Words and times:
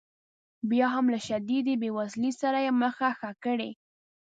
بیا 0.69 0.87
هم 0.95 1.05
له 1.13 1.19
شدیدې 1.27 1.75
بې 1.81 1.89
وزلۍ 1.97 2.31
سره 2.41 2.57
یې 2.65 2.71
مخه 2.81 3.09
ښه 3.19 3.31
کړې. 3.43 3.71